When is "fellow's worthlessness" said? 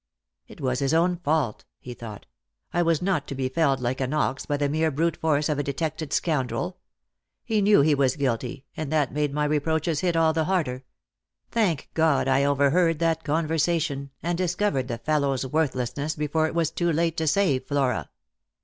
14.97-16.15